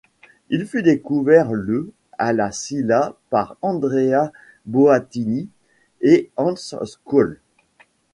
[0.49, 4.31] Il fut découvert le à La Silla par Andrea
[4.65, 5.47] Boattini
[6.01, 7.39] et Hans Scholl.